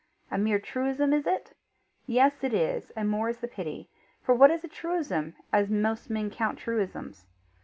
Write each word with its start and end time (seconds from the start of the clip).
A 0.31 0.37
mere 0.39 0.57
truism, 0.57 1.13
is 1.13 1.27
it? 1.27 1.53
Yes, 2.07 2.43
it 2.43 2.55
is, 2.55 2.89
and 2.95 3.07
more 3.07 3.29
is 3.29 3.37
the 3.37 3.47
pity; 3.47 3.87
for 4.23 4.33
what 4.33 4.49
is 4.49 4.63
a 4.63 4.67
truism, 4.67 5.35
as 5.53 5.69
most 5.69 6.09
men 6.09 6.31
count 6.31 6.57
truisms? 6.57 7.27